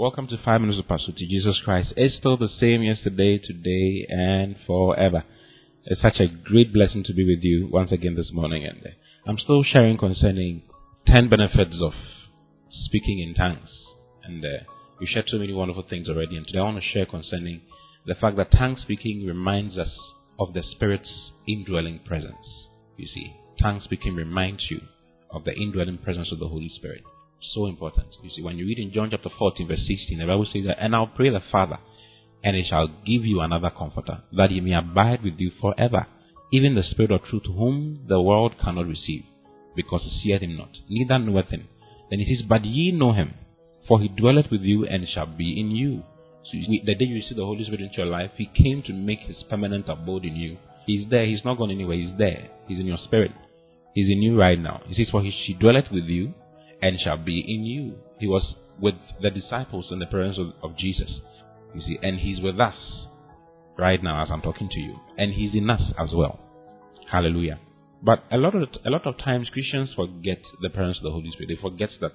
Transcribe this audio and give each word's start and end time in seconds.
Welcome 0.00 0.28
to 0.28 0.38
Five 0.42 0.62
Minutes 0.62 0.78
of 0.78 0.88
Pursuit 0.88 1.18
to 1.18 1.26
Jesus 1.26 1.60
Christ. 1.62 1.92
It's 1.94 2.16
still 2.16 2.38
the 2.38 2.48
same 2.58 2.82
yesterday, 2.82 3.36
today, 3.36 4.06
and 4.08 4.56
forever. 4.66 5.24
It's 5.84 6.00
such 6.00 6.20
a 6.20 6.26
great 6.26 6.72
blessing 6.72 7.04
to 7.04 7.12
be 7.12 7.22
with 7.22 7.44
you 7.44 7.68
once 7.70 7.92
again 7.92 8.14
this 8.16 8.30
morning, 8.32 8.64
and 8.64 8.78
uh, 8.82 8.88
I'm 9.26 9.36
still 9.36 9.62
sharing 9.62 9.98
concerning 9.98 10.62
ten 11.06 11.28
benefits 11.28 11.76
of 11.82 11.92
speaking 12.86 13.18
in 13.18 13.34
tongues. 13.34 13.68
And 14.24 14.42
uh, 14.42 15.04
shared 15.04 15.28
so 15.28 15.36
many 15.36 15.52
wonderful 15.52 15.84
things 15.90 16.08
already, 16.08 16.34
and 16.38 16.46
today 16.46 16.60
I 16.60 16.62
want 16.62 16.82
to 16.82 16.90
share 16.94 17.04
concerning 17.04 17.60
the 18.06 18.14
fact 18.14 18.38
that 18.38 18.52
tongue 18.52 18.78
speaking 18.80 19.26
reminds 19.26 19.76
us 19.76 19.94
of 20.38 20.54
the 20.54 20.62
Spirit's 20.62 21.10
indwelling 21.46 22.00
presence. 22.06 22.46
You 22.96 23.06
see, 23.06 23.36
tongue 23.60 23.82
speaking 23.84 24.14
reminds 24.14 24.62
you 24.70 24.80
of 25.30 25.44
the 25.44 25.52
indwelling 25.52 25.98
presence 25.98 26.32
of 26.32 26.38
the 26.38 26.48
Holy 26.48 26.70
Spirit. 26.74 27.02
So 27.40 27.66
important. 27.66 28.08
You 28.22 28.30
see, 28.30 28.42
when 28.42 28.58
you 28.58 28.66
read 28.66 28.78
in 28.78 28.92
John 28.92 29.08
chapter 29.10 29.30
14, 29.36 29.66
verse 29.66 29.80
16, 29.86 30.18
the 30.18 30.26
Bible 30.26 30.46
says 30.52 30.64
that, 30.66 30.78
And 30.78 30.94
I'll 30.94 31.06
pray 31.06 31.30
the 31.30 31.40
Father, 31.50 31.78
and 32.44 32.54
he 32.54 32.64
shall 32.68 32.86
give 32.88 33.24
you 33.24 33.40
another 33.40 33.70
comforter, 33.70 34.22
that 34.32 34.50
he 34.50 34.60
may 34.60 34.74
abide 34.74 35.22
with 35.24 35.34
you 35.38 35.50
forever, 35.60 36.06
even 36.52 36.74
the 36.74 36.82
Spirit 36.82 37.10
of 37.10 37.24
truth, 37.24 37.44
whom 37.46 38.04
the 38.08 38.20
world 38.20 38.56
cannot 38.62 38.86
receive, 38.86 39.24
because 39.74 40.02
it 40.04 40.12
seeth 40.22 40.42
him 40.42 40.56
not, 40.58 40.70
neither 40.88 41.18
knoweth 41.18 41.48
him. 41.48 41.68
Then 42.10 42.18
he 42.20 42.36
says, 42.36 42.44
But 42.46 42.64
ye 42.64 42.92
know 42.92 43.12
him, 43.12 43.34
for 43.88 44.00
he 44.00 44.08
dwelleth 44.08 44.50
with 44.50 44.62
you 44.62 44.84
and 44.86 45.08
shall 45.08 45.26
be 45.26 45.58
in 45.58 45.70
you. 45.70 46.02
So 46.44 46.52
you, 46.52 46.82
the 46.84 46.94
day 46.94 47.06
you 47.06 47.16
receive 47.16 47.36
the 47.36 47.44
Holy 47.44 47.64
Spirit 47.64 47.80
into 47.80 47.96
your 47.96 48.06
life, 48.06 48.32
he 48.36 48.46
came 48.46 48.82
to 48.82 48.92
make 48.92 49.20
his 49.20 49.36
permanent 49.48 49.88
abode 49.88 50.24
in 50.24 50.36
you. 50.36 50.58
He's 50.86 51.08
there, 51.08 51.24
he's 51.24 51.44
not 51.44 51.56
gone 51.58 51.70
anywhere, 51.70 51.96
he's 51.96 52.16
there. 52.18 52.48
He's 52.66 52.80
in 52.80 52.86
your 52.86 52.98
spirit. 53.04 53.32
He's 53.94 54.10
in 54.10 54.22
you 54.22 54.38
right 54.38 54.58
now. 54.58 54.82
He 54.86 54.94
says, 54.94 55.10
For 55.10 55.22
he, 55.22 55.32
she 55.46 55.54
dwelleth 55.54 55.90
with 55.90 56.04
you 56.04 56.34
and 56.82 56.98
shall 57.00 57.16
be 57.16 57.40
in 57.40 57.64
you. 57.64 57.96
He 58.18 58.26
was 58.26 58.54
with 58.80 58.94
the 59.20 59.30
disciples 59.30 59.86
in 59.90 59.98
the 59.98 60.06
presence 60.06 60.38
of, 60.38 60.70
of 60.70 60.78
Jesus. 60.78 61.10
You 61.74 61.80
see, 61.80 61.98
and 62.02 62.18
he's 62.18 62.40
with 62.40 62.58
us 62.58 62.76
right 63.78 64.02
now 64.02 64.22
as 64.22 64.30
I'm 64.30 64.42
talking 64.42 64.68
to 64.68 64.80
you. 64.80 64.96
And 65.16 65.32
he's 65.32 65.54
in 65.54 65.68
us 65.70 65.82
as 65.98 66.10
well. 66.12 66.40
Hallelujah. 67.10 67.58
But 68.02 68.24
a 68.30 68.38
lot 68.38 68.54
of 68.54 68.68
a 68.84 68.90
lot 68.90 69.06
of 69.06 69.18
times 69.18 69.50
Christians 69.50 69.90
forget 69.94 70.38
the 70.62 70.70
presence 70.70 70.98
of 70.98 71.04
the 71.04 71.10
Holy 71.10 71.30
Spirit. 71.32 71.48
They 71.48 71.60
forget 71.60 71.90
that 72.00 72.12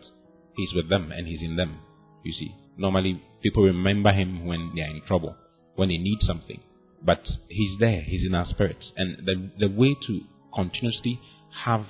He's 0.55 0.73
with 0.73 0.89
them 0.89 1.11
and 1.11 1.27
He's 1.27 1.41
in 1.41 1.57
them. 1.57 1.79
You 2.23 2.33
see, 2.33 2.55
normally 2.77 3.21
people 3.43 3.63
remember 3.63 4.11
Him 4.11 4.45
when 4.45 4.71
they 4.75 4.81
are 4.81 4.89
in 4.89 5.01
trouble, 5.07 5.35
when 5.75 5.89
they 5.89 5.97
need 5.97 6.19
something. 6.25 6.59
But 7.03 7.21
He's 7.49 7.79
there. 7.79 8.01
He's 8.01 8.25
in 8.25 8.33
our 8.33 8.49
spirits. 8.49 8.85
And 8.97 9.27
the 9.27 9.51
the 9.59 9.67
way 9.67 9.95
to 10.07 10.21
continuously 10.55 11.19
have 11.65 11.85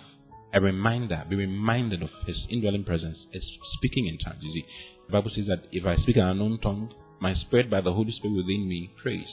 a 0.55 0.61
reminder, 0.61 1.23
be 1.29 1.35
reminded 1.35 2.01
of 2.01 2.09
His 2.25 2.37
indwelling 2.49 2.85
presence 2.85 3.17
is 3.33 3.43
speaking 3.73 4.07
in 4.07 4.17
tongues. 4.17 4.39
You 4.41 4.53
see, 4.53 4.65
the 5.07 5.11
Bible 5.11 5.31
says 5.35 5.47
that 5.47 5.67
if 5.71 5.85
I 5.85 5.97
speak 5.97 6.15
an 6.15 6.23
unknown 6.23 6.59
tongue, 6.61 6.93
my 7.19 7.35
spirit 7.35 7.69
by 7.69 7.81
the 7.81 7.93
Holy 7.93 8.13
Spirit 8.13 8.37
within 8.37 8.67
me 8.67 8.89
prays. 9.01 9.27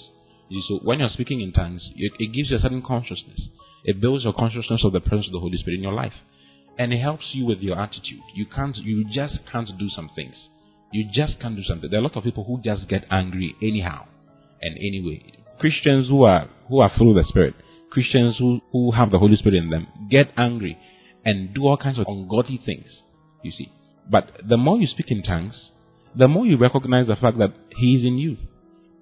You 0.48 0.60
see, 0.60 0.66
so 0.68 0.80
when 0.84 0.98
you're 0.98 1.10
speaking 1.10 1.40
in 1.40 1.52
tongues, 1.52 1.88
it, 1.96 2.32
gives 2.32 2.50
you 2.50 2.56
a 2.56 2.60
certain 2.60 2.82
consciousness. 2.82 3.40
It 3.84 4.00
builds 4.00 4.24
your 4.24 4.32
consciousness 4.32 4.82
of 4.84 4.92
the 4.92 5.00
presence 5.00 5.28
of 5.28 5.32
the 5.32 5.40
Holy 5.40 5.58
Spirit 5.58 5.76
in 5.76 5.82
your 5.82 5.94
life, 5.94 6.12
and 6.76 6.92
it 6.92 7.00
helps 7.00 7.26
you 7.32 7.46
with 7.46 7.60
your 7.60 7.80
attitude. 7.80 8.20
You 8.34 8.46
can't, 8.46 8.76
you 8.76 9.06
just 9.12 9.38
can't 9.50 9.70
do 9.78 9.88
some 9.94 10.10
things. 10.16 10.34
You 10.92 11.08
just 11.12 11.40
can't 11.40 11.56
do 11.56 11.62
something. 11.62 11.88
There 11.88 11.98
are 11.98 12.04
a 12.04 12.06
lot 12.06 12.16
of 12.16 12.24
people 12.24 12.44
who 12.44 12.60
just 12.62 12.88
get 12.88 13.04
angry 13.10 13.54
anyhow 13.62 14.06
and 14.60 14.76
anyway. 14.76 15.22
Christians 15.58 16.08
who 16.08 16.24
are 16.24 16.48
who 16.68 16.80
are 16.80 16.90
full 16.98 17.16
of 17.16 17.24
the 17.24 17.28
Spirit, 17.28 17.54
Christians 17.90 18.36
who, 18.38 18.60
who 18.72 18.90
have 18.90 19.10
the 19.10 19.18
Holy 19.18 19.36
Spirit 19.36 19.56
in 19.62 19.70
them, 19.70 19.86
get 20.10 20.32
angry 20.36 20.76
and 21.24 21.54
do 21.54 21.62
all 21.62 21.76
kinds 21.76 21.98
of 21.98 22.06
ungodly 22.08 22.60
things. 22.64 22.86
You 23.42 23.52
see. 23.52 23.72
But 24.10 24.30
the 24.48 24.56
more 24.56 24.78
you 24.78 24.86
speak 24.86 25.10
in 25.10 25.22
tongues, 25.22 25.54
the 26.16 26.28
more 26.28 26.46
you 26.46 26.56
recognize 26.56 27.06
the 27.06 27.16
fact 27.16 27.38
that 27.38 27.54
He 27.76 27.96
is 27.96 28.04
in 28.04 28.18
you. 28.18 28.36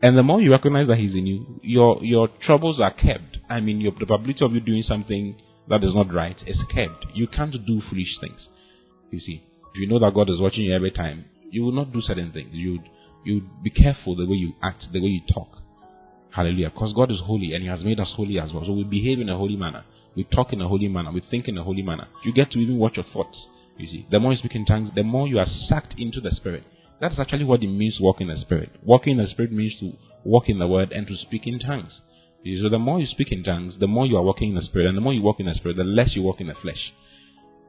And 0.03 0.16
the 0.16 0.22
more 0.22 0.41
you 0.41 0.50
recognize 0.50 0.88
that 0.88 0.98
He's 0.98 1.12
in 1.12 1.26
you, 1.26 1.60
your 1.62 2.03
your 2.03 2.28
troubles 2.47 2.81
are 2.81 2.92
kept. 2.92 3.38
I 3.48 3.60
mean, 3.60 3.81
your, 3.81 3.92
probability 3.92 4.44
of 4.44 4.53
you 4.53 4.60
doing 4.60 4.84
something 4.86 5.36
that 5.69 5.84
is 5.84 5.94
not 5.94 6.12
right 6.12 6.36
is 6.47 6.56
kept. 6.75 7.06
You 7.14 7.26
can't 7.26 7.53
do 7.53 7.82
foolish 7.88 8.19
things. 8.20 8.41
You 9.10 9.20
see, 9.20 9.42
if 9.75 9.81
you 9.81 9.88
know 9.88 9.98
that 9.98 10.14
God 10.14 10.31
is 10.31 10.41
watching 10.41 10.64
you 10.64 10.75
every 10.75 10.91
time, 10.91 11.26
you 11.50 11.64
will 11.64 11.72
not 11.72 11.92
do 11.92 12.00
certain 12.00 12.32
things. 12.32 12.50
You 12.52 12.81
you 13.25 13.42
be 13.62 13.70
careful 13.70 14.16
the 14.16 14.26
way 14.26 14.37
you 14.37 14.54
act, 14.62 14.84
the 14.92 15.00
way 15.00 15.08
you 15.08 15.20
talk. 15.32 15.48
Hallelujah. 16.31 16.70
Because 16.70 16.92
God 16.94 17.10
is 17.10 17.19
holy 17.25 17.52
and 17.54 17.62
He 17.62 17.69
has 17.69 17.81
made 17.81 18.00
us 18.00 18.08
holy 18.14 18.38
as 18.38 18.52
well. 18.52 18.64
So 18.64 18.72
we 18.72 18.84
behave 18.84 19.20
in 19.20 19.28
a 19.28 19.37
holy 19.37 19.56
manner. 19.56 19.84
We 20.16 20.25
talk 20.25 20.53
in 20.53 20.60
a 20.60 20.69
holy 20.69 20.88
manner. 20.88 21.12
We 21.12 21.22
think 21.31 21.48
in 21.48 21.56
a 21.56 21.65
holy 21.65 21.82
manner. 21.82 22.09
You 22.25 22.32
get 22.32 22.50
to 22.53 22.59
even 22.59 22.78
watch 22.78 22.97
your 22.97 23.06
thoughts. 23.12 23.38
You 23.78 23.87
see, 23.87 24.06
the 24.10 24.21
more 24.21 24.32
you 24.32 24.38
speak 24.38 24.54
in 24.54 24.66
tongues, 24.66 24.91
the 24.94 25.03
more 25.03 25.26
you 25.28 25.38
are 25.38 25.47
sucked 25.69 25.94
into 25.97 26.21
the 26.21 26.31
Spirit. 26.31 26.65
That's 27.00 27.19
actually 27.19 27.44
what 27.44 27.62
it 27.62 27.69
means 27.69 27.98
walk 28.00 28.20
in 28.20 28.28
the 28.28 28.37
Spirit. 28.41 28.70
Walking 28.82 29.19
in 29.19 29.25
the 29.25 29.31
Spirit 29.31 29.53
means 29.53 29.72
to 29.81 29.93
walk 30.25 30.49
in 30.49 30.59
the 30.59 30.66
Word 30.66 30.93
and 30.93 31.06
to 31.06 31.16
speak 31.16 31.47
in 31.47 31.59
tongues. 31.59 31.93
So 32.44 32.69
the 32.69 32.78
more 32.78 33.00
you 33.00 33.06
speak 33.06 33.32
in 33.32 33.43
tongues, 33.43 33.75
the 33.78 33.87
more 33.87 34.06
you 34.06 34.16
are 34.16 34.22
walking 34.22 34.50
in 34.50 34.54
the 34.56 34.62
Spirit. 34.62 34.88
And 34.88 34.97
the 34.97 35.00
more 35.00 35.15
you 35.15 35.22
walk 35.22 35.41
in 35.41 35.47
the 35.47 35.54
Spirit, 35.54 35.76
the 35.76 35.84
less 35.84 36.15
you 36.15 36.22
walk 36.22 36.41
in 36.41 36.49
the 36.49 36.54
flesh. 36.54 36.93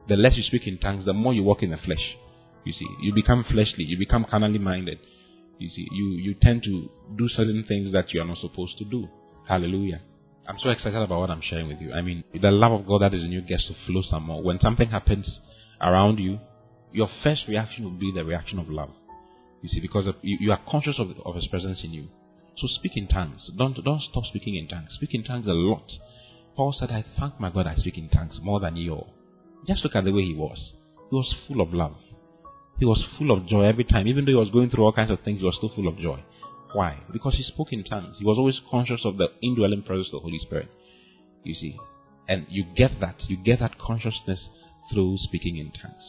The 0.08 0.16
less 0.16 0.36
you 0.36 0.42
speak 0.42 0.66
in 0.66 0.78
tongues, 0.78 1.06
the 1.06 1.12
more 1.12 1.32
you 1.32 1.42
walk 1.42 1.62
in 1.62 1.70
the 1.70 1.78
flesh. 1.78 2.16
You 2.64 2.72
see, 2.72 2.86
you 3.00 3.14
become 3.14 3.44
fleshly. 3.50 3.84
You 3.84 3.98
become 3.98 4.26
carnally 4.28 4.58
minded. 4.58 4.98
You 5.58 5.68
see, 5.68 5.86
you, 5.92 6.10
you 6.10 6.34
tend 6.34 6.62
to 6.64 6.90
do 7.16 7.28
certain 7.28 7.64
things 7.66 7.92
that 7.92 8.12
you 8.12 8.20
are 8.20 8.26
not 8.26 8.38
supposed 8.38 8.76
to 8.78 8.84
do. 8.84 9.08
Hallelujah. 9.48 10.00
I'm 10.48 10.58
so 10.62 10.70
excited 10.70 11.00
about 11.00 11.20
what 11.20 11.30
I'm 11.30 11.42
sharing 11.42 11.68
with 11.68 11.80
you. 11.80 11.92
I 11.92 12.02
mean, 12.02 12.24
the 12.34 12.50
love 12.50 12.72
of 12.72 12.86
God 12.86 13.02
that 13.02 13.14
is 13.14 13.22
in 13.22 13.30
you 13.30 13.42
gets 13.42 13.66
to 13.66 13.74
flow 13.86 14.02
some 14.08 14.24
more. 14.24 14.42
When 14.42 14.58
something 14.60 14.88
happens 14.90 15.26
around 15.80 16.18
you, 16.18 16.40
your 16.90 17.08
first 17.22 17.42
reaction 17.48 17.84
will 17.84 17.98
be 17.98 18.12
the 18.14 18.24
reaction 18.24 18.58
of 18.58 18.68
love. 18.68 18.90
You 19.62 19.68
see, 19.68 19.80
because 19.80 20.06
of, 20.08 20.16
you, 20.22 20.38
you, 20.40 20.52
are 20.52 20.60
conscious 20.68 20.96
of, 20.98 21.10
of 21.24 21.36
His 21.36 21.46
presence 21.46 21.78
in 21.84 21.92
you. 21.92 22.08
So 22.58 22.66
speak 22.66 22.92
in 22.96 23.06
tongues. 23.08 23.40
Don't 23.56 23.82
don't 23.84 24.02
stop 24.10 24.24
speaking 24.24 24.56
in 24.56 24.68
tongues. 24.68 24.90
Speak 24.96 25.14
in 25.14 25.24
tongues 25.24 25.46
a 25.46 25.52
lot. 25.52 25.84
Paul 26.54 26.74
said, 26.78 26.90
"I 26.90 27.04
thank 27.18 27.40
my 27.40 27.50
God 27.50 27.66
I 27.66 27.76
speak 27.76 27.96
in 27.96 28.08
tongues 28.10 28.38
more 28.42 28.60
than 28.60 28.76
you 28.76 28.92
all." 28.92 29.14
Just 29.66 29.84
look 29.84 29.94
at 29.96 30.04
the 30.04 30.12
way 30.12 30.22
he 30.22 30.34
was. 30.34 30.72
He 31.08 31.16
was 31.16 31.34
full 31.46 31.60
of 31.60 31.72
love. 31.72 31.96
He 32.78 32.84
was 32.84 33.02
full 33.16 33.30
of 33.30 33.46
joy 33.46 33.62
every 33.64 33.84
time. 33.84 34.06
Even 34.08 34.24
though 34.24 34.32
he 34.32 34.36
was 34.36 34.50
going 34.50 34.68
through 34.68 34.84
all 34.84 34.92
kinds 34.92 35.10
of 35.10 35.20
things, 35.20 35.38
he 35.38 35.46
was 35.46 35.54
still 35.56 35.72
full 35.74 35.88
of 35.88 35.98
joy. 35.98 36.22
Why? 36.72 37.00
Because 37.12 37.34
he 37.36 37.42
spoke 37.42 37.72
in 37.72 37.84
tongues. 37.84 38.16
He 38.18 38.24
was 38.24 38.38
always 38.38 38.60
conscious 38.70 39.00
of 39.04 39.18
the 39.18 39.28
indwelling 39.42 39.82
presence 39.82 40.08
of 40.08 40.20
the 40.20 40.20
Holy 40.20 40.38
Spirit. 40.38 40.68
You 41.44 41.54
see. 41.54 41.78
And 42.28 42.46
you 42.48 42.64
get 42.76 43.00
that. 43.00 43.16
You 43.28 43.36
get 43.36 43.60
that 43.60 43.78
consciousness 43.78 44.38
through 44.92 45.18
speaking 45.22 45.58
in 45.58 45.72
tongues. 45.72 46.02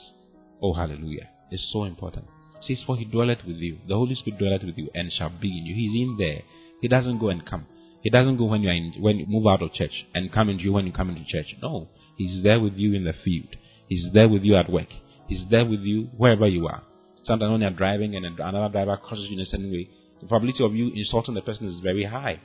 Oh, 0.62 0.74
hallelujah. 0.74 1.30
It's 1.52 1.68
so 1.72 1.84
important. 1.84 2.26
It 2.62 2.78
says, 2.78 2.84
For 2.86 2.98
he 2.98 3.06
dwelleth 3.06 3.40
with 3.46 3.58
you. 3.58 3.80
The 3.88 3.96
Holy 3.96 4.16
Spirit 4.16 4.40
dwelleth 4.40 4.64
with 4.64 4.78
you 4.78 4.90
and 4.94 5.12
shall 5.12 5.30
be 5.30 5.50
in 5.50 5.66
you. 5.66 5.76
He's 5.76 6.02
in 6.02 6.18
there. 6.18 6.42
He 6.82 6.88
doesn't 6.88 7.20
go 7.20 7.30
and 7.30 7.46
come. 7.46 7.66
He 8.02 8.10
doesn't 8.10 8.38
go 8.38 8.46
when 8.46 8.62
you 8.62 8.70
in, 8.70 8.94
when 9.00 9.18
you 9.18 9.26
move 9.28 9.48
out 9.48 9.62
of 9.62 9.74
church 9.74 10.06
and 10.14 10.32
come 10.32 10.50
into 10.50 10.64
you 10.64 10.74
when 10.74 10.86
you 10.86 10.92
come 10.92 11.10
into 11.10 11.24
church. 11.26 11.56
No. 11.62 11.90
He's 12.18 12.44
there 12.44 12.60
with 12.60 12.74
you 12.74 12.94
in 12.94 13.06
the 13.06 13.14
field. 13.24 13.56
He's 13.88 14.06
there 14.14 14.30
with 14.30 14.44
you 14.44 14.56
at 14.56 14.70
work. 14.72 14.88
He's 15.28 15.50
there 15.50 15.66
with 15.66 15.82
you 15.82 16.10
wherever 16.18 16.48
you 16.48 16.68
are. 16.68 16.84
Sometimes 17.26 17.52
when 17.52 17.62
you're 17.62 17.72
driving 17.72 18.16
and 18.16 18.26
another 18.26 18.70
driver 18.72 18.98
crosses 18.98 19.28
you 19.30 19.40
in 19.40 19.46
a 19.46 19.46
certain 19.46 19.72
way, 19.72 19.90
the 20.24 20.30
probability 20.30 20.64
of 20.64 20.74
you 20.74 20.92
insulting 20.96 21.36
the 21.36 21.42
person 21.42 21.68
is 21.68 21.82
very 21.82 22.06
high. 22.06 22.40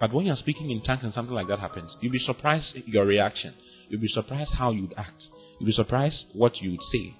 But 0.00 0.14
when 0.14 0.26
you're 0.26 0.36
speaking 0.36 0.70
in 0.70 0.82
tongues 0.82 1.02
and 1.02 1.12
something 1.12 1.34
like 1.34 1.48
that 1.48 1.58
happens, 1.58 1.94
you'll 2.00 2.12
be 2.12 2.18
surprised 2.24 2.66
your 2.86 3.04
reaction. 3.04 3.54
You'll 3.88 4.00
be 4.00 4.08
surprised 4.08 4.50
how 4.52 4.70
you'd 4.70 4.94
act. 4.96 5.22
You'll 5.58 5.66
be 5.66 5.72
surprised 5.72 6.24
what 6.32 6.56
you'd 6.62 6.80
say. 6.92 7.16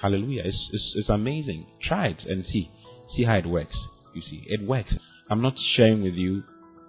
Hallelujah. 0.00 0.42
It's, 0.44 0.68
it's, 0.72 0.92
it's 0.96 1.08
amazing. 1.08 1.66
Try 1.82 2.08
it 2.08 2.22
and 2.26 2.44
see. 2.46 2.70
See 3.16 3.24
how 3.24 3.36
it 3.36 3.46
works. 3.46 3.76
You 4.14 4.22
see, 4.22 4.44
it 4.46 4.66
works. 4.66 4.94
I'm 5.28 5.42
not 5.42 5.54
sharing 5.76 6.02
with 6.02 6.14
you 6.14 6.44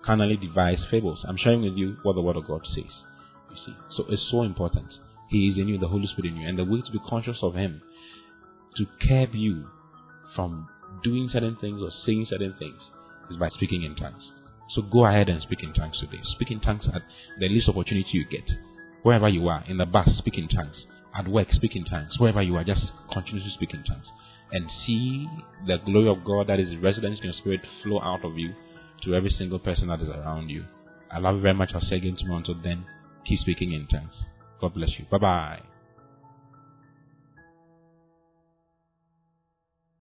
carnally 0.06 0.38
devised 0.38 0.84
fables. 0.92 1.24
I'm 1.28 1.38
sharing 1.38 1.64
with 1.64 1.74
you 1.74 1.98
what 2.04 2.14
the 2.14 2.22
Word 2.22 2.36
of 2.36 2.48
God 2.48 2.62
says. 2.68 2.92
You 3.50 3.58
see. 3.66 3.74
So 3.98 4.06
it's 4.10 4.28
so 4.30 4.44
important. 4.44 4.94
He 5.30 5.48
is 5.48 5.58
in 5.58 5.68
you, 5.68 5.80
the 5.80 5.88
Holy 5.88 6.08
Spirit 6.08 6.34
in 6.34 6.38
you. 6.38 6.48
And 6.48 6.60
the 6.60 6.66
way 6.66 6.82
to 6.86 6.92
be 6.92 7.00
conscious 7.10 7.38
of 7.42 7.56
Him, 7.56 7.82
to 8.78 8.86
curb 9.08 9.34
you 9.34 9.68
from 10.36 10.68
doing 11.04 11.30
certain 11.32 11.58
things 11.62 11.82
or 11.82 11.92
saying 12.06 12.28
certain 12.30 12.56
things 12.60 12.80
is 13.30 13.38
by 13.38 13.50
speaking 13.50 13.84
in 13.84 13.96
tongues. 13.96 14.24
So 14.74 14.82
go 14.82 15.06
ahead 15.06 15.30
and 15.30 15.42
speak 15.42 15.64
in 15.64 15.74
tongues 15.74 16.00
today. 16.00 16.22
Speak 16.36 16.52
in 16.52 16.60
tongues 16.60 16.86
at 16.94 17.04
the 17.40 17.48
least 17.50 17.70
opportunity 17.70 18.10
you 18.12 18.26
get. 18.30 18.50
Wherever 19.04 19.30
you 19.30 19.48
are, 19.48 19.64
in 19.68 19.78
the 19.78 19.86
bus, 19.86 20.10
speak 20.18 20.38
in 20.38 20.48
tongues. 20.48 20.76
At 21.16 21.28
work, 21.28 21.48
speak 21.52 21.76
in 21.76 21.86
tongues. 21.86 22.14
Wherever 22.20 22.42
you 22.42 22.56
are, 22.58 22.64
just 22.64 22.82
continue 23.14 23.44
to 23.44 23.52
speak 23.52 23.74
in 23.74 23.84
tongues. 23.84 24.08
And 24.52 24.70
see 24.86 25.28
the 25.66 25.78
glory 25.86 26.10
of 26.10 26.26
God 26.26 26.48
that 26.48 26.60
is 26.60 26.76
resident 26.82 27.20
in 27.20 27.26
your 27.26 27.34
spirit 27.34 27.62
flow 27.84 28.02
out 28.02 28.26
of 28.26 28.38
you 28.38 28.54
to 29.04 29.16
every 29.16 29.34
single 29.38 29.60
person 29.60 29.88
that 29.88 30.02
is 30.02 30.10
around 30.10 30.50
you. 30.50 30.66
I 31.12 31.20
love 31.20 31.36
you 31.36 31.42
very 31.42 31.54
much. 31.54 31.72
I'll 31.74 31.82
say 31.82 31.98
again 31.98 32.18
tomorrow. 32.20 32.40
Until 32.40 32.62
then, 32.62 32.86
keep 33.26 33.40
speaking 33.40 33.74
in 33.74 33.88
tongues. 33.88 34.14
God 34.60 34.74
bless 34.74 34.90
you. 34.98 35.06
Bye 35.10 35.18
bye. 35.18 35.75